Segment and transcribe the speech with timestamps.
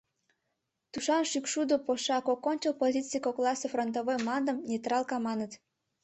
[0.91, 5.51] Тушан шӱкшудо пошаКок ончыл позиций кокласе фронтовой мландым нейтралка маныт.